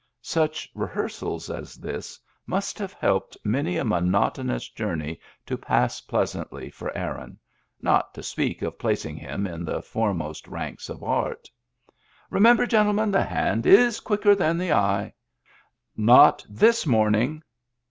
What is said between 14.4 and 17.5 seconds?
the eye ""Not this morning."